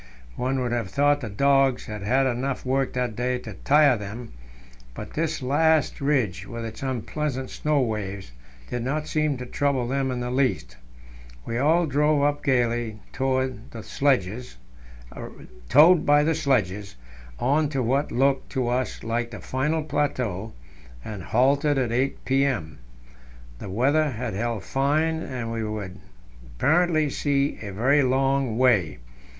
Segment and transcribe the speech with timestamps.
[0.35, 4.31] One would have thought the dogs had had enough work that day to tire them,
[4.95, 8.31] but this last ridge, with its unpleasant snow waves,
[8.67, 10.75] did not seem to trouble them in the least.
[11.45, 14.65] We all drove up gaily, towed by the sledges,
[17.39, 20.51] on to what looked to us like the final plateau,
[21.05, 22.79] and halted at 8 p.m.
[23.59, 25.99] The weather had held fine, and we could
[26.57, 28.97] apparently see a very long way.